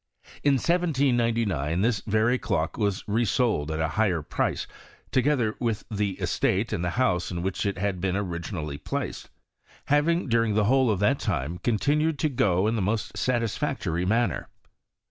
[0.43, 4.65] In 1799 this very clock was re sold at a higher price,
[5.11, 9.29] together with the estate and house in which it had been originally placed;
[9.85, 14.47] having during the whole of that time continued to go in the most ^tisfactory manner.